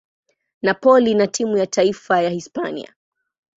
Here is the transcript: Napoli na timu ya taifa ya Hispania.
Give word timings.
Napoli 0.61 1.13
na 1.15 1.27
timu 1.27 1.57
ya 1.57 1.67
taifa 1.67 2.21
ya 2.21 2.29
Hispania. 2.29 2.95